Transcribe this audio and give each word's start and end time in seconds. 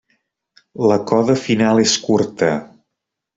La 0.91 0.97
coda 1.11 1.35
final 1.41 1.83
és 1.85 1.93
curta. 2.07 2.51